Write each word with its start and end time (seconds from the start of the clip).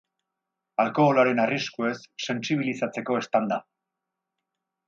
Alkoholaren 0.83 1.41
arriskuez 1.43 1.93
sentsibilizatzeko 2.29 3.21
stand-a. 3.29 3.63